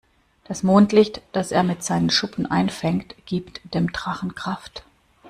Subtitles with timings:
[0.45, 4.81] Das Mondlicht, das er mit seinen Schuppen einfängt, gibt dem Drachen Kraft.